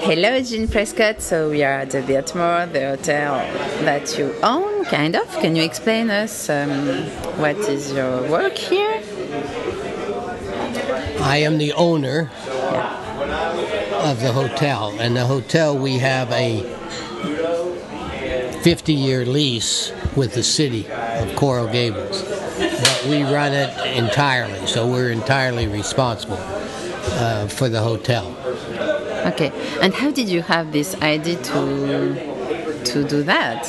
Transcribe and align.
Hello, 0.00 0.40
Gene 0.40 0.68
Prescott. 0.68 1.20
So 1.20 1.50
we 1.50 1.62
are 1.62 1.80
at 1.80 1.90
the 1.90 2.00
Biltmore, 2.00 2.64
the 2.66 2.96
hotel 2.96 3.36
that 3.84 4.18
you 4.18 4.34
own, 4.42 4.86
kind 4.86 5.14
of. 5.14 5.28
Can 5.40 5.54
you 5.54 5.62
explain 5.62 6.08
us 6.08 6.48
um, 6.48 6.70
what 7.38 7.56
is 7.56 7.92
your 7.92 8.28
work 8.30 8.56
here? 8.56 9.02
I 11.20 11.42
am 11.44 11.58
the 11.58 11.74
owner 11.74 12.30
of 14.00 14.20
the 14.22 14.32
hotel, 14.32 14.96
and 14.98 15.14
the 15.14 15.26
hotel 15.26 15.78
we 15.78 15.98
have 15.98 16.30
a 16.32 16.62
50-year 18.62 19.26
lease 19.26 19.92
with 20.16 20.32
the 20.34 20.42
city 20.42 20.90
of 20.90 21.36
Coral 21.36 21.68
Gables, 21.68 22.22
but 22.22 23.06
we 23.08 23.22
run 23.24 23.52
it 23.52 23.96
entirely, 23.96 24.66
so 24.66 24.90
we're 24.90 25.10
entirely 25.10 25.66
responsible 25.66 26.38
uh, 26.40 27.46
for 27.46 27.68
the 27.68 27.82
hotel. 27.82 28.41
Okay. 29.26 29.52
And 29.80 29.94
how 29.94 30.10
did 30.10 30.28
you 30.28 30.42
have 30.42 30.72
this 30.72 30.94
idea 31.02 31.36
to 31.36 32.84
to 32.84 33.04
do 33.04 33.22
that? 33.22 33.62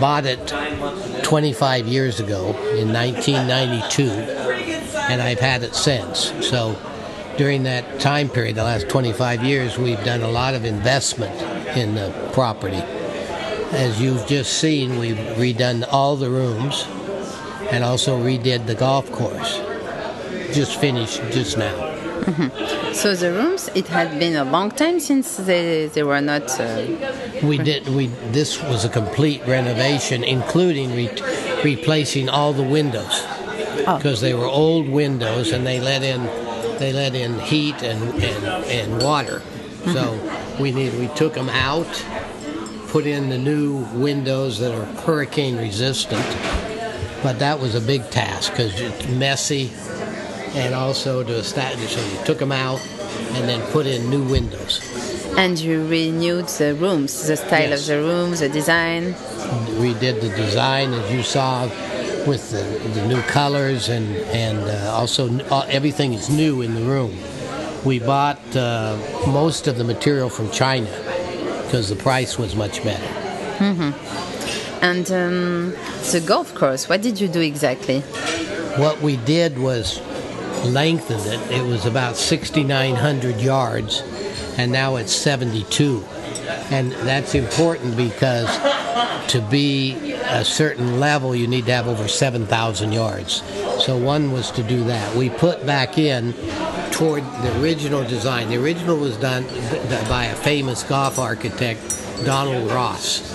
Bought 0.00 0.26
it 0.26 0.46
25 1.22 1.86
years 1.86 2.20
ago 2.20 2.48
in 2.76 2.92
1992, 2.92 4.02
and 5.10 5.22
I've 5.22 5.40
had 5.40 5.62
it 5.62 5.74
since. 5.74 6.32
So 6.46 6.76
during 7.36 7.62
that 7.64 8.00
time 8.00 8.28
period, 8.28 8.56
the 8.56 8.64
last 8.64 8.88
25 8.88 9.42
years, 9.42 9.78
we've 9.78 10.02
done 10.04 10.22
a 10.22 10.28
lot 10.28 10.54
of 10.54 10.64
investment 10.64 11.34
in 11.76 11.94
the 11.94 12.30
property. 12.32 12.82
As 13.72 14.00
you've 14.00 14.26
just 14.26 14.54
seen, 14.54 14.98
we've 14.98 15.16
redone 15.16 15.86
all 15.90 16.16
the 16.16 16.30
rooms 16.30 16.86
and 17.70 17.84
also 17.84 18.18
redid 18.18 18.66
the 18.66 18.74
golf 18.74 19.10
course. 19.12 19.58
Just 20.52 20.80
finished 20.80 21.20
just 21.30 21.58
now. 21.58 21.85
So 22.92 23.14
the 23.14 23.30
rooms, 23.32 23.68
it 23.74 23.86
had 23.88 24.18
been 24.18 24.34
a 24.36 24.44
long 24.44 24.70
time 24.70 24.98
since 25.00 25.36
they, 25.36 25.86
they 25.86 26.02
were 26.02 26.20
not. 26.20 26.48
Uh, 26.58 26.86
We 27.42 27.58
did. 27.58 27.86
We 27.88 28.06
this 28.32 28.60
was 28.62 28.84
a 28.84 28.88
complete 28.88 29.42
renovation, 29.46 30.24
including 30.24 30.94
re- 30.96 31.10
replacing 31.62 32.28
all 32.28 32.52
the 32.52 32.62
windows 32.78 33.22
Oh. 33.86 33.96
because 33.98 34.20
they 34.20 34.34
were 34.34 34.46
old 34.46 34.88
windows 34.88 35.52
and 35.52 35.64
they 35.66 35.78
let 35.80 36.02
in 36.02 36.24
they 36.78 36.92
let 36.92 37.14
in 37.14 37.38
heat 37.38 37.82
and 37.82 38.02
and, 38.22 38.44
and 38.78 39.02
water. 39.02 39.42
So 39.92 40.18
we 40.58 40.72
need 40.72 40.94
we 40.98 41.08
took 41.14 41.34
them 41.34 41.48
out, 41.50 41.86
put 42.88 43.06
in 43.06 43.28
the 43.28 43.38
new 43.38 43.84
windows 43.94 44.58
that 44.58 44.72
are 44.74 44.86
hurricane 45.06 45.56
resistant. 45.58 46.26
But 47.22 47.38
that 47.38 47.60
was 47.60 47.74
a 47.76 47.80
big 47.80 48.10
task 48.10 48.50
because 48.52 48.80
it's 48.80 49.06
messy, 49.08 49.70
and 50.56 50.74
also 50.74 51.22
to 51.22 51.34
establish. 51.34 51.94
So 51.94 52.02
we 52.02 52.24
took 52.24 52.38
them 52.38 52.52
out 52.52 52.80
and 53.34 53.48
then 53.48 53.60
put 53.72 53.86
in 53.86 54.08
new 54.10 54.22
windows. 54.24 54.80
and 55.36 55.58
you 55.58 55.86
renewed 55.86 56.48
the 56.48 56.74
rooms, 56.74 57.26
the 57.28 57.36
style 57.36 57.68
Yes. 57.70 57.80
of 57.82 57.86
the 57.92 57.98
rooms, 58.00 58.40
the 58.40 58.48
design. 58.48 59.14
we 59.78 59.92
did 60.00 60.16
the 60.22 60.30
design 60.44 60.92
as 60.94 61.12
you 61.12 61.22
saw 61.22 61.68
with 62.26 62.50
the, 62.52 62.62
the 62.98 63.04
new 63.06 63.20
colors 63.38 63.88
and 63.90 64.06
and 64.44 64.58
uh, 64.64 64.98
also 64.98 65.22
uh, 65.50 65.66
everything 65.78 66.14
is 66.14 66.28
new 66.30 66.62
in 66.62 66.74
the 66.74 66.82
room. 66.94 67.12
We 67.84 67.98
bought 68.00 68.40
uh, 68.56 68.96
most 69.28 69.68
of 69.68 69.74
the 69.76 69.84
material 69.84 70.28
from 70.30 70.50
China 70.50 70.90
because 71.64 71.86
the 71.94 71.96
price 72.08 72.32
was 72.38 72.56
much 72.56 72.82
better. 72.82 73.10
And 74.82 75.06
um, 75.10 75.70
the 76.12 76.20
golf 76.26 76.54
course, 76.54 76.88
what 76.88 77.00
did 77.02 77.20
you 77.20 77.28
do 77.28 77.40
exactly? 77.40 78.00
What 78.82 79.00
we 79.02 79.16
did 79.16 79.58
was 79.58 80.00
lengthen 80.66 81.20
it. 81.20 81.50
It 81.50 81.64
was 81.64 81.86
about 81.86 82.16
6,900 82.16 83.40
yards, 83.40 84.02
and 84.58 84.72
now 84.72 84.96
it's 84.96 85.12
72. 85.12 86.04
And 86.70 86.92
that's 86.92 87.34
important 87.34 87.96
because 87.96 88.48
to 89.28 89.40
be 89.40 90.12
a 90.12 90.44
certain 90.44 91.00
level, 91.00 91.34
you 91.34 91.46
need 91.46 91.66
to 91.66 91.72
have 91.72 91.88
over 91.88 92.08
7,000 92.08 92.92
yards. 92.92 93.42
So 93.84 93.96
one 93.96 94.32
was 94.32 94.50
to 94.52 94.62
do 94.62 94.84
that. 94.84 95.14
We 95.16 95.30
put 95.30 95.64
back 95.66 95.98
in 95.98 96.32
toward 96.90 97.24
the 97.24 97.60
original 97.60 98.04
design. 98.04 98.48
The 98.48 98.56
original 98.62 98.96
was 98.96 99.16
done 99.16 99.44
by 100.08 100.26
a 100.26 100.34
famous 100.34 100.82
golf 100.82 101.18
architect, 101.18 101.80
Donald 102.24 102.70
Ross. 102.70 103.34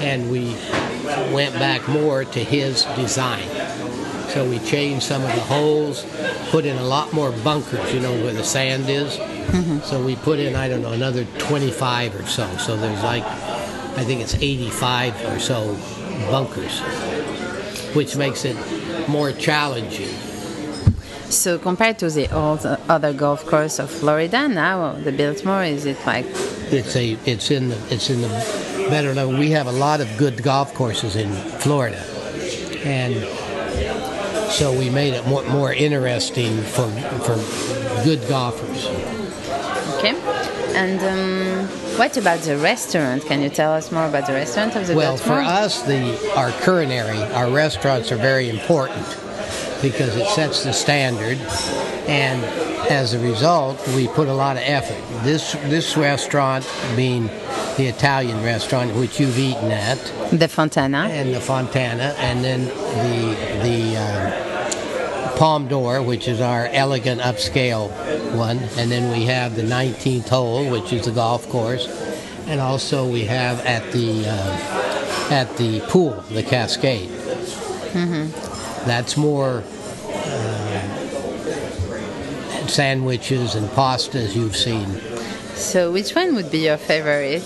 And 0.00 0.30
we 0.30 0.56
went 1.32 1.54
back 1.54 1.86
more 1.88 2.24
to 2.24 2.40
his 2.42 2.84
design. 2.96 3.46
So 4.28 4.48
we 4.48 4.58
changed 4.60 5.04
some 5.04 5.22
of 5.22 5.28
the 5.28 5.40
holes, 5.40 6.04
put 6.50 6.64
in 6.64 6.76
a 6.76 6.84
lot 6.84 7.12
more 7.12 7.32
bunkers, 7.44 7.92
you 7.94 8.00
know, 8.00 8.12
where 8.22 8.32
the 8.34 8.44
sand 8.44 8.88
is. 8.88 9.14
So 9.86 10.04
we 10.04 10.16
put 10.16 10.38
in, 10.38 10.54
I 10.56 10.68
don't 10.68 10.82
know, 10.82 10.92
another 10.92 11.24
25 11.38 12.14
or 12.16 12.26
so. 12.26 12.46
So 12.58 12.76
there's 12.76 13.02
like, 13.02 13.22
I 13.24 14.04
think 14.04 14.20
it's 14.20 14.34
85 14.34 15.14
or 15.26 15.38
so 15.38 15.74
bunkers, 16.30 16.80
which 17.94 18.16
makes 18.16 18.44
it 18.44 18.56
more 19.08 19.32
challenging. 19.32 20.14
So 21.30 21.58
compared 21.58 21.98
to 22.00 22.10
the 22.10 22.32
old 22.34 22.64
uh, 22.66 22.76
other 22.88 23.12
golf 23.12 23.46
course 23.46 23.78
of 23.78 23.90
Florida, 23.90 24.48
now 24.48 24.92
the 24.92 25.12
Biltmore 25.12 25.64
is 25.64 25.84
it 25.86 25.98
like 26.06 26.26
It's 26.70 26.94
a, 26.96 27.16
it's 27.24 27.50
in 27.50 27.68
the, 27.70 27.78
it's 27.90 28.10
in 28.10 28.20
the 28.20 28.28
better 28.90 29.12
level. 29.14 29.36
We 29.36 29.50
have 29.50 29.66
a 29.66 29.72
lot 29.72 30.00
of 30.00 30.08
good 30.18 30.42
golf 30.42 30.72
courses 30.74 31.16
in 31.16 31.32
Florida, 31.60 31.98
and 32.84 33.14
so 34.50 34.72
we 34.72 34.90
made 34.90 35.14
it 35.14 35.26
more, 35.26 35.42
more 35.44 35.72
interesting 35.72 36.58
for, 36.62 36.88
for 37.26 37.36
good 38.04 38.26
golfers. 38.28 38.86
okay? 39.98 40.14
And 40.74 41.00
um, 41.02 41.68
what 41.98 42.16
about 42.16 42.40
the 42.40 42.58
restaurant? 42.58 43.24
Can 43.24 43.40
you 43.40 43.48
tell 43.48 43.72
us 43.72 43.90
more 43.90 44.06
about 44.06 44.26
the 44.26 44.34
restaurant 44.34 44.76
of 44.76 44.86
the 44.86 44.94
Well, 44.94 45.16
for 45.16 45.34
us, 45.34 45.82
the 45.82 46.34
our 46.36 46.52
culinary, 46.62 47.22
our 47.32 47.50
restaurants 47.50 48.12
are 48.12 48.16
very 48.16 48.50
important 48.50 49.06
because 49.80 50.16
it 50.16 50.26
sets 50.28 50.64
the 50.64 50.72
standard, 50.72 51.38
and 52.08 52.44
as 52.90 53.14
a 53.14 53.18
result, 53.18 53.76
we 53.88 54.08
put 54.08 54.28
a 54.28 54.34
lot 54.34 54.56
of 54.56 54.62
effort. 54.64 55.02
This 55.24 55.52
this 55.64 55.96
restaurant, 55.96 56.68
being 56.94 57.30
the 57.76 57.86
Italian 57.86 58.42
restaurant 58.42 58.94
which 58.94 59.20
you've 59.20 59.38
eaten 59.38 59.70
at, 59.70 59.98
the 60.30 60.48
Fontana. 60.48 61.08
and 61.10 61.34
the 61.34 61.40
Fontana, 61.40 62.14
and 62.18 62.42
then 62.42 62.64
the 62.66 63.36
the 63.62 63.96
uh, 63.96 65.36
Palme 65.36 65.68
d'Or, 65.68 66.02
which 66.02 66.28
is 66.28 66.40
our 66.40 66.66
elegant 66.72 67.20
upscale 67.20 67.90
one, 68.34 68.58
and 68.78 68.90
then 68.90 69.12
we 69.12 69.26
have 69.26 69.54
the 69.56 69.62
19th 69.62 70.28
hole, 70.28 70.70
which 70.70 70.92
is 70.92 71.04
the 71.04 71.12
golf 71.12 71.48
course, 71.48 71.86
and 72.46 72.60
also 72.60 73.06
we 73.08 73.24
have 73.24 73.60
at 73.66 73.92
the 73.92 74.24
uh, 74.26 75.28
at 75.30 75.56
the 75.56 75.80
pool, 75.88 76.12
the 76.30 76.42
Cascade. 76.42 77.10
That's 78.86 79.16
more 79.16 79.62
uh, 80.08 81.06
sandwiches 82.68 83.54
and 83.54 83.68
pastas 83.70 84.34
you've 84.34 84.56
seen. 84.56 85.00
So 85.56 85.90
which 85.92 86.14
one 86.14 86.34
would 86.34 86.50
be 86.50 86.64
your 86.66 86.76
favorite? 86.76 87.42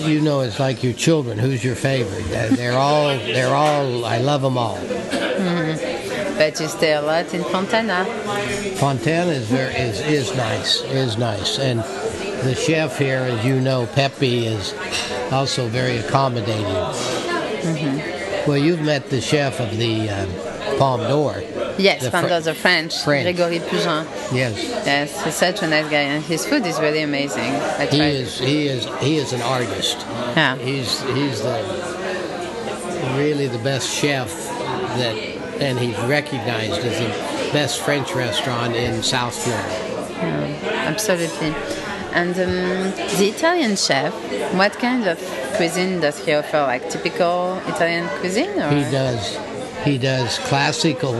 You 0.00 0.20
know, 0.20 0.40
it's 0.40 0.58
like 0.60 0.82
your 0.82 0.92
children. 0.92 1.38
Who's 1.38 1.64
your 1.64 1.74
favorite? 1.74 2.24
They're- 2.30 2.72
all. 2.72 3.08
They're 3.18 3.54
all. 3.54 4.04
I 4.04 4.18
love 4.18 4.42
them 4.42 4.56
all. 4.56 4.78
But 6.38 6.58
you 6.60 6.68
stay 6.68 6.92
a 6.94 7.02
lot 7.02 7.34
in 7.34 7.42
Fontana. 7.44 8.04
Fontana 8.76 9.30
is 9.32 9.46
very 9.48 9.74
is 9.74 10.00
is 10.00 10.36
nice. 10.36 10.82
Is 10.82 11.18
nice, 11.18 11.58
and 11.58 11.80
the 12.46 12.54
chef 12.54 12.98
here, 12.98 13.18
as 13.18 13.44
you 13.44 13.60
know, 13.60 13.86
Pepe 13.94 14.46
is 14.46 14.74
also 15.30 15.68
very 15.68 15.98
accommodating. 15.98 16.64
Well, 18.46 18.56
you've 18.58 18.80
met 18.82 19.10
the 19.10 19.20
chef 19.20 19.60
of 19.60 19.76
the 19.76 20.08
um, 20.10 20.30
Palme 20.78 21.06
d'Or. 21.06 21.42
Yes, 21.78 22.08
Palme 22.10 22.28
Fr- 22.28 22.40
the 22.40 22.54
French, 22.54 23.02
French. 23.04 23.24
Gregory 23.36 23.58
Pugin. 23.60 24.04
Yes, 24.32 24.62
Yes, 24.86 25.24
he's 25.24 25.34
such 25.34 25.62
a 25.62 25.66
nice 25.66 25.88
guy, 25.88 26.00
and 26.14 26.22
his 26.24 26.44
food 26.46 26.66
is 26.66 26.78
really 26.80 27.02
amazing. 27.02 27.52
I 27.54 27.86
he 27.86 27.96
tried. 27.98 28.06
is. 28.14 28.38
He 28.38 28.66
is. 28.68 28.86
He 29.00 29.16
is 29.16 29.32
an 29.32 29.42
artist. 29.42 29.98
Yeah. 30.36 30.56
He's 30.56 31.00
he's 31.14 31.40
the 31.42 31.58
really 33.16 33.46
the 33.48 33.58
best 33.58 33.88
chef 33.90 34.28
that, 34.98 35.14
and 35.60 35.78
he's 35.78 35.98
recognized 36.00 36.80
as 36.84 36.98
the 36.98 37.52
best 37.52 37.80
French 37.80 38.14
restaurant 38.14 38.74
in 38.76 39.02
South 39.02 39.34
Florida. 39.34 39.78
Absolutely. 40.86 41.54
And 42.14 42.34
um, 42.38 42.90
the 43.18 43.28
Italian 43.34 43.76
chef, 43.76 44.12
what 44.54 44.72
kind 44.78 45.06
of 45.08 45.18
cuisine 45.56 46.00
does 46.00 46.18
he 46.24 46.34
offer? 46.34 46.58
Like 46.60 46.88
typical 46.90 47.58
Italian 47.66 48.06
cuisine? 48.20 48.50
Or? 48.60 48.68
He 48.70 48.82
does. 48.90 49.38
He 49.84 49.98
does 49.98 50.38
classical 50.40 51.14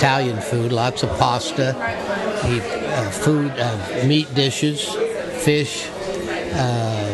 Italian 0.00 0.40
food, 0.40 0.72
lots 0.72 1.02
of 1.02 1.10
pasta, 1.18 1.76
uh, 1.76 3.10
food, 3.10 3.52
uh, 3.58 4.06
meat 4.06 4.34
dishes, 4.34 4.82
fish, 5.44 5.90
um, 6.54 7.12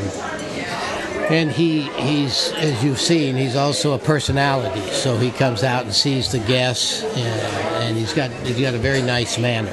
and 1.28 1.50
he 1.50 1.82
he's 1.98 2.52
as 2.52 2.84
you've 2.84 3.00
seen, 3.00 3.34
he's 3.34 3.56
also 3.56 3.94
a 3.94 3.98
personality. 3.98 4.88
So 4.92 5.18
he 5.18 5.32
comes 5.32 5.64
out 5.64 5.82
and 5.82 5.92
sees 5.92 6.30
the 6.30 6.38
guests, 6.38 7.02
and, 7.02 7.40
and 7.82 7.96
he's 7.96 8.12
got 8.12 8.30
he's 8.46 8.60
got 8.60 8.74
a 8.74 8.78
very 8.78 9.02
nice 9.02 9.36
manner. 9.36 9.72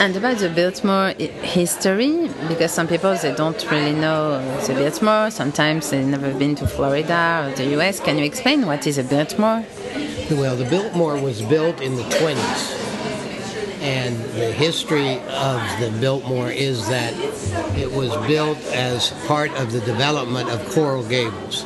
And 0.00 0.14
about 0.16 0.36
the 0.36 0.50
Biltmore 0.50 1.14
history, 1.42 2.28
because 2.46 2.72
some 2.72 2.88
people 2.88 3.14
they 3.16 3.34
don't 3.34 3.70
really 3.70 3.94
know 3.94 4.38
the 4.66 4.74
Biltmore. 4.74 5.30
Sometimes 5.30 5.88
they've 5.88 6.06
never 6.06 6.30
been 6.34 6.56
to 6.56 6.66
Florida 6.66 7.46
or 7.46 7.56
the 7.56 7.64
U.S. 7.78 8.00
Can 8.00 8.18
you 8.18 8.24
explain 8.24 8.66
what 8.66 8.86
is 8.86 8.98
a 8.98 9.02
Biltmore? 9.02 9.64
Well, 10.30 10.56
the 10.56 10.66
Biltmore 10.66 11.18
was 11.18 11.40
built 11.40 11.80
in 11.80 11.96
the 11.96 12.02
20s. 12.02 12.84
And 13.80 14.22
the 14.34 14.52
history 14.52 15.20
of 15.20 15.80
the 15.80 15.90
Biltmore 16.00 16.50
is 16.50 16.86
that 16.88 17.14
it 17.78 17.90
was 17.90 18.14
built 18.26 18.58
as 18.66 19.10
part 19.26 19.50
of 19.52 19.72
the 19.72 19.80
development 19.80 20.50
of 20.50 20.68
Coral 20.70 21.02
Gables. 21.08 21.64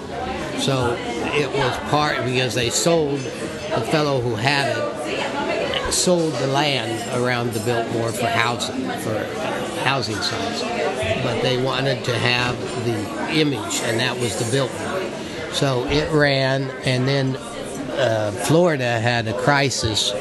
So 0.59 0.97
it 1.35 1.51
was 1.51 1.77
part 1.91 2.25
because 2.25 2.55
they 2.55 2.71
sold, 2.71 3.19
the 3.19 3.87
fellow 3.91 4.21
who 4.21 4.37
had 4.37 4.77
it 4.77 5.93
sold 5.93 6.33
the 6.35 6.47
land 6.47 7.21
around 7.21 7.53
the 7.55 7.61
Biltmore 7.61 8.13
for 8.13 8.27
housing, 8.27 8.83
for 9.01 9.25
housing 9.83 10.17
sites. 10.17 10.63
But 11.25 11.43
they 11.43 11.61
wanted 11.61 12.05
to 12.05 12.17
have 12.17 12.57
the 12.85 13.41
image, 13.41 13.81
and 13.83 13.99
that 13.99 14.17
was 14.19 14.39
the 14.39 14.51
Biltmore. 14.53 15.53
So 15.53 15.85
it 15.89 16.13
ran, 16.13 16.71
and 16.85 17.09
then 17.09 17.37
uh, 17.99 18.33
Florida 18.33 19.01
had 19.01 19.29
a 19.29 19.39
crisis 19.39 20.13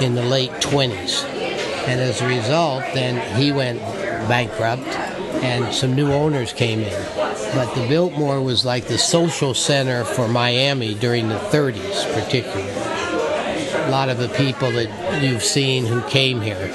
in 0.00 0.14
the 0.14 0.22
late 0.22 0.50
20s. 0.52 1.24
And 1.86 2.00
as 2.00 2.20
a 2.20 2.28
result, 2.28 2.84
then 2.94 3.16
he 3.36 3.52
went 3.52 3.80
bankrupt 4.28 4.86
and 5.42 5.74
some 5.74 5.94
new 5.94 6.12
owners 6.12 6.52
came 6.52 6.80
in. 6.80 7.02
But 7.54 7.74
the 7.74 7.86
Biltmore 7.88 8.40
was 8.40 8.64
like 8.64 8.86
the 8.86 8.98
social 8.98 9.54
center 9.54 10.04
for 10.04 10.28
Miami 10.28 10.94
during 10.94 11.28
the 11.28 11.38
30s, 11.38 12.12
particularly. 12.14 12.70
A 13.86 13.90
lot 13.90 14.08
of 14.08 14.18
the 14.18 14.28
people 14.28 14.70
that 14.72 15.22
you've 15.22 15.42
seen 15.42 15.84
who 15.84 16.00
came 16.02 16.40
here. 16.40 16.70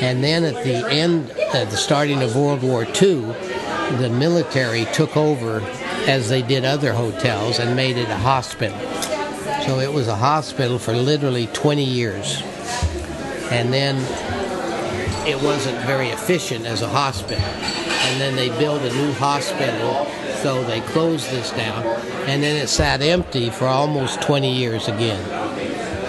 And 0.00 0.22
then 0.22 0.44
at 0.44 0.62
the 0.64 0.86
end, 0.90 1.30
at 1.30 1.70
the 1.70 1.76
starting 1.76 2.22
of 2.22 2.36
World 2.36 2.62
War 2.62 2.84
II, 2.84 3.20
the 3.98 4.10
military 4.12 4.84
took 4.86 5.16
over 5.16 5.60
as 6.06 6.28
they 6.28 6.42
did 6.42 6.64
other 6.64 6.92
hotels 6.92 7.58
and 7.58 7.76
made 7.76 7.96
it 7.96 8.08
a 8.08 8.16
hospital. 8.16 8.78
So 9.66 9.78
it 9.78 9.92
was 9.92 10.08
a 10.08 10.16
hospital 10.16 10.78
for 10.78 10.92
literally 10.92 11.46
20 11.46 11.84
years. 11.84 12.42
And 13.52 13.72
then 13.72 13.96
it 15.24 15.40
wasn't 15.40 15.78
very 15.86 16.08
efficient 16.08 16.66
as 16.66 16.82
a 16.82 16.88
hospital. 16.88 17.44
And 17.44 18.20
then 18.20 18.34
they 18.34 18.48
built 18.58 18.82
a 18.82 18.92
new 18.92 19.12
hospital, 19.12 20.06
so 20.42 20.64
they 20.64 20.80
closed 20.80 21.30
this 21.30 21.52
down. 21.52 21.84
And 22.26 22.42
then 22.42 22.60
it 22.60 22.66
sat 22.66 23.02
empty 23.02 23.50
for 23.50 23.66
almost 23.66 24.20
20 24.22 24.52
years 24.52 24.88
again. 24.88 25.24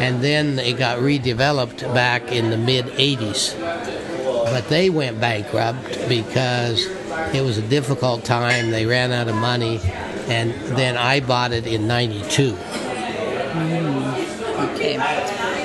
And 0.02 0.24
then 0.24 0.58
it 0.58 0.80
got 0.80 0.98
redeveloped 0.98 1.94
back 1.94 2.32
in 2.32 2.50
the 2.50 2.58
mid 2.58 2.86
80s. 2.86 3.60
But 4.46 4.68
they 4.68 4.90
went 4.90 5.22
bankrupt 5.22 6.10
because 6.10 6.88
it 7.36 7.44
was 7.44 7.60
a 7.60 7.62
difficult 7.62 8.26
time. 8.26 8.72
They 8.72 8.88
ran 8.88 9.12
out 9.12 9.28
of 9.28 9.36
money. 9.36 9.80
And 10.28 10.54
then 10.76 10.98
I 10.98 11.20
bought 11.20 11.52
it 11.52 11.68
in 11.68 11.88
92. 11.88 12.58
Okay. 13.56 14.98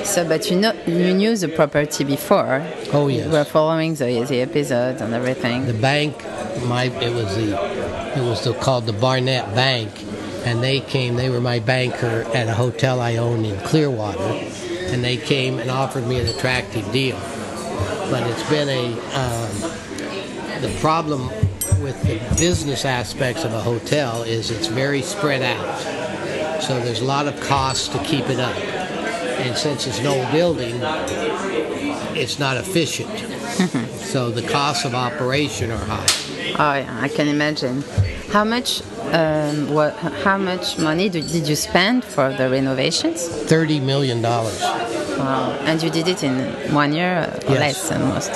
So, 0.05 0.27
but 0.27 0.51
you 0.51 0.57
know, 0.59 0.73
you 0.87 1.15
knew 1.15 1.37
the 1.37 1.49
property 1.49 2.05
before. 2.05 2.63
Oh, 2.93 3.09
yes. 3.09 3.27
You 3.27 3.33
were 3.33 3.45
following 3.45 3.95
the, 3.95 4.25
the 4.25 4.41
episodes 4.41 5.01
and 5.01 5.15
everything. 5.15 5.67
the 5.67 5.75
bank 5.75 6.25
my 6.65 6.85
it 6.85 7.15
was 7.15 7.37
the 7.37 7.53
it 8.19 8.23
was 8.23 8.45
the, 8.45 8.53
called 8.55 8.87
the 8.87 8.93
Barnett 8.93 9.55
Bank 9.55 9.91
and 10.45 10.63
they 10.63 10.81
came 10.81 11.17
they 11.17 11.31
were 11.31 11.41
my 11.41 11.61
banker 11.61 12.27
at 12.35 12.49
a 12.49 12.55
hotel 12.55 13.01
I 13.01 13.17
owned 13.17 13.47
in 13.47 13.59
Clearwater 13.61 14.19
and 14.91 15.05
they 15.05 15.17
came 15.17 15.59
and 15.59 15.71
offered 15.71 16.07
me 16.07 16.19
an 16.19 16.27
attractive 16.27 16.91
deal 16.93 17.19
but 18.11 18.27
it's 18.27 18.49
been 18.51 18.69
a 18.69 18.93
um, 19.15 20.63
the 20.63 20.77
problem 20.81 21.29
with 21.81 22.03
the 22.03 22.19
business 22.37 22.85
aspects 22.85 23.45
of 23.45 23.53
a 23.53 23.61
hotel 23.61 24.23
is 24.23 24.51
it's 24.51 24.67
very 24.67 25.03
spread 25.03 25.43
out 25.43 26.18
so 26.61 26.81
there's 26.81 27.01
a 27.01 27.05
lot 27.05 27.27
of 27.27 27.39
costs 27.41 27.89
to 27.89 27.99
keep 28.05 28.29
it 28.29 28.41
up 28.41 28.57
and 29.41 29.57
since 29.57 29.87
it's 29.87 29.99
an 30.01 30.07
old 30.07 30.31
building 30.33 30.75
it's 32.17 32.39
not 32.39 32.57
efficient 32.57 33.11
so 34.13 34.31
the 34.31 34.43
costs 34.49 34.85
of 34.85 34.95
operation 34.95 35.71
are 35.71 35.85
high 35.85 36.07
Oh, 36.61 36.75
yeah, 36.75 36.99
I 37.01 37.09
can 37.09 37.29
imagine. 37.29 37.85
How 38.33 38.43
much, 38.43 38.83
um, 39.13 39.73
what, 39.73 39.95
how 40.25 40.39
much 40.39 40.77
money 40.79 41.09
do, 41.11 41.21
did 41.21 41.47
you 41.47 41.55
spend 41.55 42.05
for 42.05 42.33
the 42.33 42.49
renovations? 42.51 43.29
thirty 43.29 43.79
million 43.79 44.23
dollars. 44.23 44.59
Wow. 44.63 45.53
And 45.67 45.81
you 45.83 45.91
did 45.91 46.09
it 46.09 46.25
in 46.25 46.39
one 46.75 46.93
year 46.95 47.31
or 47.47 47.53
Yes. 47.55 47.91
less 47.91 47.93
almost. 47.93 48.33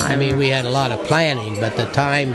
I 0.00 0.16
mean, 0.16 0.36
we 0.38 0.48
had 0.48 0.64
a 0.64 0.70
lot 0.70 0.90
of 0.90 1.04
planning, 1.06 1.60
but 1.60 1.76
the 1.76 1.84
time 1.92 2.34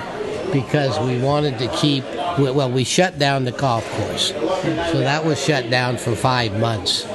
because 0.53 0.97
we 0.99 1.19
wanted 1.19 1.57
to 1.59 1.67
keep. 1.69 2.05
Well, 2.37 2.71
we 2.71 2.83
shut 2.83 3.17
down 3.17 3.45
the 3.45 3.51
golf 3.51 3.89
course, 3.91 4.29
so 4.29 4.99
that 4.99 5.25
was 5.25 5.43
shut 5.43 5.69
down 5.69 5.97
for 5.97 6.15
five 6.15 6.57
months, 6.59 7.05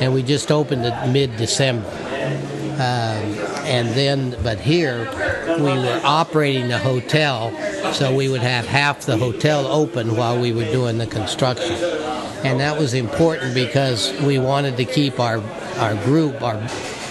and 0.00 0.12
we 0.12 0.22
just 0.22 0.50
opened 0.50 0.84
it 0.84 1.08
mid-December. 1.08 1.88
Um, 2.72 3.38
and 3.68 3.88
then, 3.90 4.36
but 4.42 4.58
here 4.58 5.08
we 5.58 5.62
were 5.62 6.00
operating 6.04 6.68
the 6.68 6.78
hotel, 6.78 7.52
so 7.92 8.14
we 8.14 8.28
would 8.28 8.40
have 8.40 8.66
half 8.66 9.02
the 9.02 9.16
hotel 9.16 9.66
open 9.66 10.16
while 10.16 10.40
we 10.40 10.52
were 10.52 10.64
doing 10.64 10.98
the 10.98 11.06
construction, 11.06 11.74
and 12.44 12.58
that 12.60 12.78
was 12.78 12.94
important 12.94 13.54
because 13.54 14.12
we 14.22 14.38
wanted 14.38 14.76
to 14.78 14.84
keep 14.84 15.20
our 15.20 15.38
our 15.78 15.94
group, 16.04 16.42
our 16.42 16.56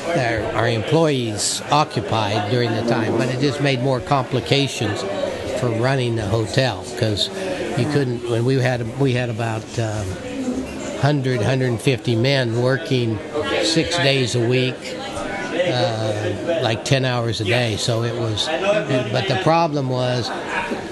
our, 0.08 0.42
our 0.56 0.68
employees 0.68 1.62
occupied 1.72 2.52
during 2.52 2.72
the 2.72 2.84
time, 2.90 3.18
but 3.18 3.30
it 3.30 3.40
just 3.40 3.62
made 3.62 3.82
more 3.82 4.00
complications 4.00 5.02
for 5.60 5.70
running 5.80 6.16
the 6.16 6.26
hotel 6.26 6.84
because 6.92 7.30
you 7.78 7.86
couldn't. 7.92 8.30
When 8.30 8.46
we 8.46 8.56
had 8.56 9.00
we 9.00 9.14
had 9.14 9.30
about 9.30 9.64
um, 9.80 10.08
100, 11.02 11.38
150 11.38 12.16
men 12.16 12.62
working 12.62 13.18
six 13.64 13.98
days 13.98 14.36
a 14.36 14.48
week, 14.48 14.76
uh, 15.54 16.60
like 16.62 16.86
10 16.86 17.06
hours 17.06 17.42
a 17.42 17.46
day. 17.46 17.78
So 17.78 18.04
it 18.04 18.14
was, 18.14 18.46
but 18.48 19.28
the 19.28 19.40
problem 19.44 19.90
was 19.90 20.30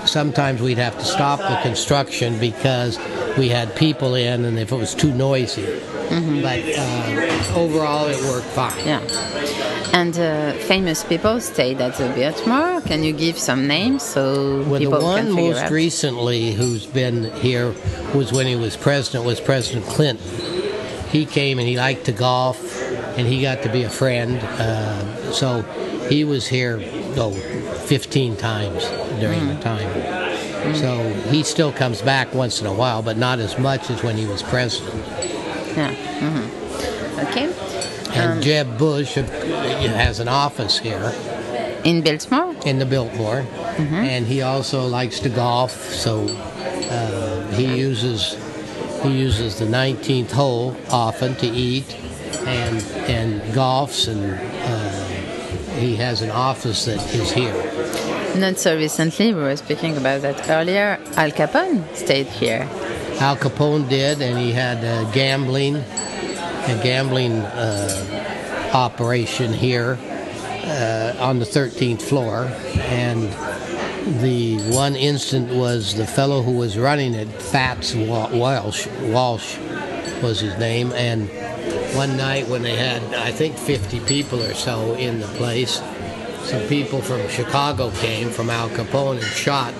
sometimes 0.09 0.61
we'd 0.61 0.77
have 0.77 0.97
to 0.97 1.05
stop 1.05 1.39
the 1.39 1.59
construction 1.61 2.39
because 2.39 2.97
we 3.37 3.49
had 3.49 3.75
people 3.75 4.15
in, 4.15 4.45
and 4.45 4.57
if 4.57 4.71
it 4.71 4.75
was 4.75 4.95
too 4.95 5.13
noisy. 5.13 5.81
But 6.41 6.63
uh, 6.75 7.53
overall, 7.55 8.07
it 8.07 8.19
worked 8.23 8.47
fine. 8.47 8.77
Yeah. 8.85 9.01
And 9.93 10.17
uh, 10.17 10.53
famous 10.69 11.03
people 11.03 11.39
stayed 11.41 11.81
at 11.81 11.95
the 11.95 12.07
Biltmore. 12.13 12.79
Can 12.81 13.03
you 13.03 13.11
give 13.11 13.39
some 13.39 13.65
names 13.67 14.03
so 14.03 14.61
Well, 14.69 14.73
the 14.73 14.85
people 14.85 15.01
one 15.01 15.17
can 15.25 15.35
figure 15.35 15.53
most 15.53 15.63
out? 15.63 15.71
recently 15.71 16.51
who's 16.53 16.85
been 16.85 17.31
here 17.37 17.73
was 18.13 18.31
when 18.31 18.45
he 18.45 18.55
was 18.55 18.77
president 18.77 19.25
was 19.25 19.39
President 19.41 19.83
Clinton. 19.87 20.23
He 21.09 21.25
came 21.25 21.57
and 21.57 21.67
he 21.67 21.75
liked 21.75 22.05
to 22.05 22.11
golf, 22.11 22.59
and 23.17 23.25
he 23.27 23.41
got 23.41 23.63
to 23.63 23.69
be 23.69 23.81
a 23.81 23.89
friend. 23.89 24.37
Uh, 24.37 25.31
so 25.31 25.63
he 26.07 26.23
was 26.23 26.45
here 26.47 26.79
oh, 27.17 27.31
15 27.87 28.35
times 28.37 28.85
during 29.19 29.39
Hmm. 29.41 29.47
the 29.55 29.59
time. 29.63 30.75
So 30.75 30.91
he 31.31 31.41
still 31.41 31.71
comes 31.71 32.03
back 32.03 32.35
once 32.35 32.61
in 32.61 32.67
a 32.67 32.73
while, 32.73 33.01
but 33.01 33.17
not 33.17 33.39
as 33.39 33.57
much 33.57 33.89
as 33.89 34.03
when 34.03 34.17
he 34.17 34.27
was 34.27 34.43
president. 34.43 34.93
Yeah. 35.75 35.93
hmm 36.21 36.45
Okay. 37.25 37.47
And 38.19 38.31
Um, 38.33 38.41
Jeb 38.41 38.77
Bush 38.77 39.17
uh, 39.17 39.23
has 39.23 40.19
an 40.19 40.27
office 40.27 40.77
here. 40.79 41.13
In 41.83 42.01
Biltmore? 42.01 42.55
in 42.65 42.77
the 42.79 42.85
Biltmore, 42.85 43.45
and 43.77 44.25
he 44.27 44.41
also 44.41 44.85
likes 44.85 45.19
to 45.21 45.29
golf. 45.29 45.71
So 45.93 46.27
uh, 46.91 47.47
he 47.55 47.65
uses 47.87 48.35
he 49.03 49.11
uses 49.11 49.55
the 49.59 49.65
19th 49.65 50.31
hole 50.31 50.75
often 50.91 51.35
to 51.35 51.47
eat, 51.47 51.95
and 52.45 52.83
and 53.07 53.41
golfs, 53.53 54.09
and 54.11 54.21
uh, 54.71 55.79
he 55.79 55.95
has 55.95 56.21
an 56.21 56.31
office 56.31 56.83
that 56.85 56.99
is 57.15 57.31
here. 57.31 57.55
Not 58.35 58.57
so 58.59 58.75
recently, 58.75 59.33
we 59.33 59.41
were 59.41 59.55
speaking 59.55 59.95
about 59.95 60.21
that 60.23 60.49
earlier. 60.49 60.99
Al 61.15 61.31
Capone 61.31 61.83
stayed 61.95 62.27
here. 62.27 62.67
Al 63.21 63.37
Capone 63.37 63.87
did, 63.87 64.21
and 64.21 64.37
he 64.37 64.51
had 64.51 64.83
a 64.83 65.09
gambling 65.13 65.83
a 66.69 66.83
gambling 66.83 67.39
uh, 67.39 68.71
operation 68.73 69.53
here 69.53 69.97
uh, 70.65 71.15
on 71.19 71.39
the 71.39 71.45
13th 71.45 72.01
floor, 72.01 72.45
and 72.75 73.23
the 74.21 74.57
one 74.75 74.95
instant 74.95 75.53
was 75.53 75.95
the 75.95 76.05
fellow 76.05 76.41
who 76.41 76.51
was 76.51 76.77
running 76.77 77.13
it, 77.13 77.27
Fats 77.41 77.95
Walsh, 77.95 78.87
Walsh 79.03 79.57
was 80.21 80.39
his 80.39 80.57
name, 80.57 80.91
and 80.93 81.29
one 81.95 82.15
night 82.17 82.47
when 82.47 82.61
they 82.61 82.75
had, 82.75 83.01
I 83.13 83.31
think, 83.31 83.57
50 83.57 83.99
people 84.01 84.41
or 84.41 84.53
so 84.53 84.95
in 84.95 85.19
the 85.19 85.27
place, 85.27 85.81
some 86.43 86.61
people 86.67 87.01
from 87.01 87.27
Chicago 87.29 87.91
came 87.91 88.29
from 88.29 88.49
Al 88.49 88.69
Capone 88.69 89.17
and 89.17 89.23
shot 89.23 89.73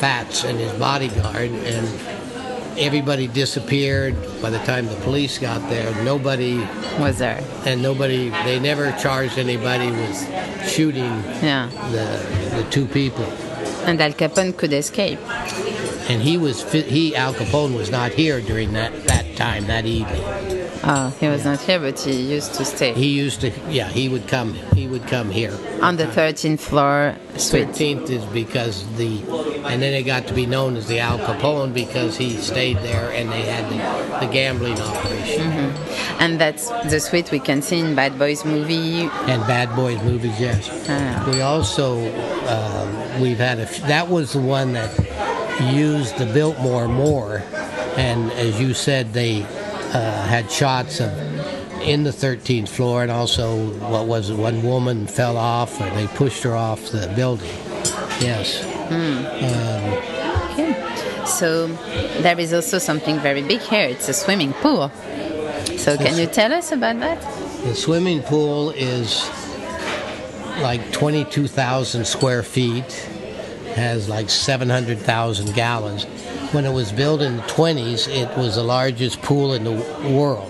Fats 0.00 0.44
and 0.44 0.58
his 0.58 0.72
bodyguard, 0.78 1.50
and 1.50 2.19
everybody 2.80 3.26
disappeared. 3.28 4.14
By 4.42 4.50
the 4.50 4.58
time 4.60 4.86
the 4.86 4.96
police 4.96 5.38
got 5.38 5.60
there, 5.68 5.92
nobody 6.04 6.58
Was 6.98 7.18
there? 7.18 7.42
and 7.66 7.82
nobody. 7.82 8.30
They 8.44 8.58
never 8.58 8.92
charged 8.92 9.38
anybody 9.38 9.90
with 9.90 10.16
shooting 10.68 11.12
Yeah. 11.42 11.68
the 11.92 12.06
the 12.56 12.64
two 12.70 12.86
people. 12.86 13.24
And 13.86 14.00
Al 14.00 14.12
Capone 14.12 14.56
could 14.56 14.72
escape. 14.72 15.18
And 16.08 16.22
he 16.22 16.36
was 16.36 16.62
he 16.72 17.14
Al 17.14 17.34
Capone 17.34 17.74
was 17.76 17.90
not 17.90 18.10
here 18.12 18.40
during 18.40 18.72
that 18.72 18.92
that 19.06 19.36
time 19.36 19.66
that 19.66 19.84
evening. 19.86 20.24
Oh, 20.82 21.14
he 21.20 21.28
was 21.28 21.44
not 21.44 21.60
here, 21.60 21.78
but 21.78 22.00
he 22.00 22.12
used 22.36 22.54
to 22.54 22.64
stay 22.64 22.94
He 22.94 23.08
used 23.08 23.40
to 23.42 23.50
yeah 23.68 23.88
he 23.88 24.08
would 24.08 24.26
come 24.26 24.54
would 24.90 25.06
come 25.06 25.30
here. 25.30 25.56
on 25.80 25.96
the 25.96 26.04
13th 26.06 26.60
floor 26.60 27.14
suite. 27.36 27.68
Thirteenth 27.68 28.10
is 28.10 28.24
because 28.26 28.84
the 28.96 29.18
and 29.70 29.80
then 29.82 29.92
it 29.94 30.02
got 30.04 30.26
to 30.26 30.34
be 30.34 30.46
known 30.46 30.76
as 30.76 30.86
the 30.88 30.98
Al 30.98 31.18
Capone 31.18 31.72
because 31.72 32.16
he 32.16 32.36
stayed 32.36 32.78
there 32.78 33.10
and 33.12 33.30
they 33.30 33.42
had 33.42 33.64
the, 33.72 33.78
the 34.26 34.32
gambling 34.32 34.78
operation 34.80 35.46
And 36.18 36.40
that's 36.40 36.68
the 36.90 36.98
suite 37.00 37.30
we 37.30 37.38
can 37.38 37.62
see 37.62 37.78
in 37.78 37.94
Bad 37.94 38.18
Boys 38.18 38.44
movie. 38.44 39.08
and 39.30 39.40
Bad 39.46 39.74
Boys 39.76 40.02
movies. 40.02 40.38
Yes. 40.40 40.68
Ah. 40.88 41.28
We 41.30 41.40
also 41.40 41.88
um, 42.54 43.20
we've 43.22 43.38
had 43.38 43.58
a 43.58 43.66
that 43.86 44.08
was 44.08 44.32
the 44.32 44.40
one 44.40 44.72
that 44.74 44.90
used 45.74 46.16
the 46.18 46.26
Biltmore 46.26 46.88
more, 46.88 47.42
and 47.96 48.30
as 48.32 48.60
you 48.60 48.74
said, 48.74 49.12
they 49.12 49.42
uh, 49.92 50.24
had 50.26 50.50
shots 50.50 51.00
of 51.00 51.10
in 51.82 52.04
the 52.04 52.10
13th 52.10 52.68
floor, 52.68 53.02
and 53.02 53.10
also 53.10 53.70
what 53.88 54.06
was 54.06 54.30
it? 54.30 54.36
One 54.36 54.62
woman 54.62 55.06
fell 55.06 55.36
off, 55.36 55.80
or 55.80 55.90
they 55.90 56.06
pushed 56.08 56.42
her 56.42 56.54
off 56.54 56.90
the 56.90 57.12
building. 57.16 57.48
Yes. 58.20 58.62
Hmm. 58.88 59.24
Um, 59.44 60.50
okay. 60.50 61.26
So 61.26 61.68
there 62.22 62.38
is 62.38 62.52
also 62.52 62.78
something 62.78 63.18
very 63.20 63.42
big 63.42 63.60
here. 63.60 63.86
It's 63.86 64.08
a 64.08 64.12
swimming 64.12 64.52
pool. 64.54 64.90
So 65.78 65.96
can 65.96 66.18
you 66.18 66.26
tell 66.26 66.52
us 66.52 66.72
about 66.72 67.00
that? 67.00 67.20
The 67.64 67.74
swimming 67.74 68.22
pool 68.22 68.70
is 68.70 69.28
like 70.60 70.92
22,000 70.92 72.06
square 72.06 72.42
feet, 72.42 72.92
has 73.74 74.08
like 74.08 74.28
700,000 74.28 75.54
gallons. 75.54 76.04
When 76.52 76.64
it 76.64 76.72
was 76.72 76.92
built 76.92 77.22
in 77.22 77.36
the 77.36 77.42
20s, 77.44 78.08
it 78.08 78.36
was 78.36 78.56
the 78.56 78.62
largest 78.62 79.22
pool 79.22 79.54
in 79.54 79.64
the 79.64 79.72
world. 80.10 80.49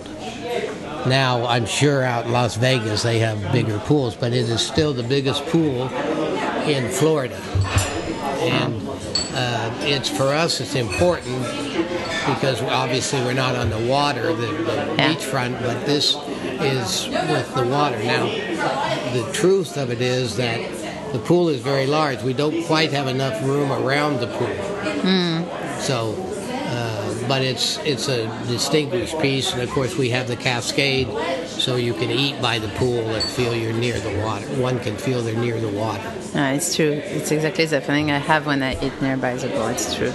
Now, 1.06 1.46
I'm 1.46 1.66
sure 1.66 2.02
out 2.02 2.26
in 2.26 2.32
Las 2.32 2.56
Vegas 2.56 3.02
they 3.02 3.18
have 3.20 3.52
bigger 3.52 3.78
pools, 3.80 4.14
but 4.14 4.32
it 4.32 4.48
is 4.48 4.60
still 4.60 4.92
the 4.92 5.02
biggest 5.02 5.44
pool 5.46 5.88
in 6.68 6.90
Florida. 6.90 7.36
And 8.40 8.74
uh, 9.34 9.70
it's 9.80 10.08
for 10.08 10.28
us, 10.28 10.60
it's 10.60 10.74
important 10.74 11.42
because 12.26 12.60
obviously 12.62 13.20
we're 13.22 13.32
not 13.32 13.56
on 13.56 13.70
the 13.70 13.78
water, 13.88 14.32
the, 14.34 14.46
the 14.46 14.94
Yeah. 14.98 15.14
beachfront, 15.14 15.60
but 15.62 15.86
this 15.86 16.16
is 16.60 17.08
with 17.08 17.54
the 17.54 17.66
water. 17.66 17.98
Now, 18.02 18.26
the 19.12 19.28
truth 19.32 19.76
of 19.78 19.90
it 19.90 20.00
is 20.02 20.36
that 20.36 20.60
the 21.12 21.18
pool 21.18 21.48
is 21.48 21.60
very 21.60 21.86
large. 21.86 22.22
We 22.22 22.34
don't 22.34 22.62
quite 22.66 22.92
have 22.92 23.08
enough 23.08 23.42
room 23.42 23.72
around 23.72 24.20
the 24.20 24.26
pool. 24.28 24.56
So, 25.80 26.14
uh, 26.14 26.29
but 27.30 27.42
it's 27.42 27.78
it's 27.84 28.08
a 28.08 28.26
distinguished 28.48 29.16
piece, 29.20 29.52
and 29.52 29.62
of 29.62 29.70
course 29.70 29.96
we 29.96 30.10
have 30.10 30.26
the 30.26 30.34
cascade, 30.34 31.06
so 31.46 31.76
you 31.76 31.94
can 31.94 32.10
eat 32.10 32.42
by 32.42 32.58
the 32.58 32.66
pool 32.70 32.98
and 33.14 33.22
feel 33.22 33.54
you're 33.54 33.72
near 33.72 34.00
the 34.00 34.18
water. 34.24 34.44
One 34.60 34.80
can 34.80 34.96
feel 34.96 35.22
they're 35.22 35.36
near 35.36 35.60
the 35.60 35.68
water. 35.68 36.02
It's 36.34 36.74
true. 36.74 36.90
It's 36.90 37.30
exactly 37.30 37.66
the 37.66 37.80
feeling 37.80 38.10
I 38.10 38.18
have 38.18 38.46
when 38.46 38.64
I 38.64 38.72
eat 38.84 39.00
nearby 39.00 39.36
the 39.36 39.48
pool. 39.48 39.68
It's 39.68 39.94
true. 39.94 40.12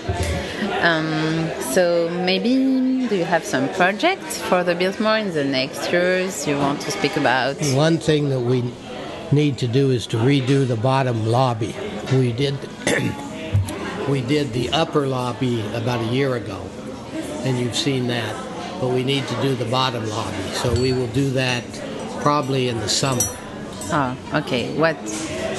Um, 0.82 1.50
so 1.72 2.10
maybe 2.10 3.08
do 3.08 3.16
you 3.16 3.24
have 3.24 3.46
some 3.46 3.70
projects 3.70 4.42
for 4.42 4.66
the 4.66 4.76
Biltmore 4.76 5.18
in 5.18 5.34
the 5.34 5.46
next 5.46 5.90
years 5.94 6.46
you 6.46 6.58
want 6.58 6.82
to 6.82 6.92
speak 6.92 7.16
about? 7.16 7.56
One 7.88 7.98
thing 7.98 8.28
that 8.28 8.42
we 8.42 8.74
need 9.32 9.58
to 9.60 9.70
do 9.70 9.92
is 9.92 10.06
to 10.08 10.18
redo 10.18 10.68
the 10.68 10.76
bottom 10.76 11.26
lobby. 11.26 11.74
We 12.12 12.34
did 12.34 12.56
we 14.10 14.20
did 14.20 14.52
the 14.52 14.70
upper 14.74 15.08
lobby 15.08 15.62
about 15.74 16.02
a 16.02 16.10
year 16.14 16.36
ago, 16.36 16.60
and 17.46 17.60
you've 17.60 17.76
seen 17.76 18.08
that. 18.08 18.36
But 18.82 18.90
we 18.90 19.04
need 19.04 19.26
to 19.28 19.42
do 19.42 19.56
the 19.56 19.66
bottom 19.66 20.08
lobby, 20.10 20.36
so 20.54 20.74
we 20.74 20.92
will 20.92 21.08
do 21.08 21.30
that 21.32 21.64
probably 22.22 22.68
in 22.68 22.80
the 22.80 22.90
summer. 22.90 23.22
Oh, 23.92 24.18
okay. 24.34 24.76
What 24.78 24.98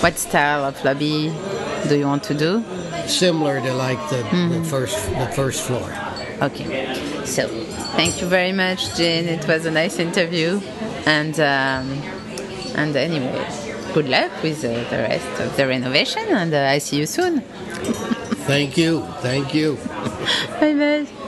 what 0.02 0.18
style 0.18 0.64
of 0.64 0.84
lobby 0.84 1.32
do 1.88 1.96
you 1.96 2.06
want 2.06 2.24
to 2.24 2.34
do? 2.34 2.62
Similar 3.06 3.60
to 3.60 3.72
like 3.72 3.98
the, 4.10 4.22
the 4.52 4.64
first 4.68 4.96
the 5.10 5.26
first 5.34 5.62
floor. 5.66 5.88
Okay. 6.42 6.94
So 7.24 7.48
thank 7.96 8.20
you 8.20 8.26
very 8.26 8.52
much, 8.52 8.94
Jane. 8.96 9.26
It 9.28 9.46
was 9.48 9.64
a 9.64 9.70
nice 9.70 9.98
interview, 9.98 10.60
and 11.06 11.38
um, 11.40 11.86
and 12.74 12.94
anyway, 12.96 13.46
good 13.94 14.08
luck 14.08 14.30
with 14.42 14.62
uh, 14.64 14.68
the 14.90 14.98
rest 15.08 15.40
of 15.40 15.56
the 15.56 15.66
renovation, 15.66 16.24
and 16.28 16.52
uh, 16.52 16.74
I 16.74 16.78
see 16.78 16.98
you 16.98 17.06
soon. 17.06 17.40
Thank 18.46 18.76
you, 18.76 19.02
thank 19.22 19.54
you. 19.54 19.76
Bye 20.60 20.74
bye. 20.74 21.25